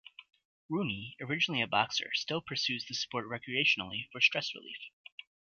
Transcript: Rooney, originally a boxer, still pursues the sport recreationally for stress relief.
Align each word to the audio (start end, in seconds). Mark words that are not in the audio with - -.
Rooney, 0.67 1.15
originally 1.21 1.61
a 1.61 1.67
boxer, 1.67 2.09
still 2.15 2.41
pursues 2.41 2.83
the 2.87 2.95
sport 2.95 3.27
recreationally 3.27 4.09
for 4.11 4.19
stress 4.19 4.55
relief. 4.55 4.89